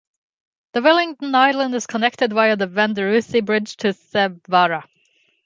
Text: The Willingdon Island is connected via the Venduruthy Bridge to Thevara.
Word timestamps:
The 0.73 0.81
Willingdon 0.81 1.35
Island 1.35 1.75
is 1.75 1.85
connected 1.85 2.33
via 2.33 2.55
the 2.55 2.65
Venduruthy 2.65 3.45
Bridge 3.45 3.77
to 3.77 3.89
Thevara. 3.93 4.87